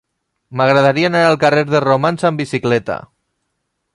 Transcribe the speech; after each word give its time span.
M'agradaria 0.61 1.11
anar 1.11 1.21
al 1.25 1.37
carrer 1.43 1.65
de 1.75 1.83
Romans 1.85 2.27
amb 2.31 2.43
bicicleta. 2.45 3.01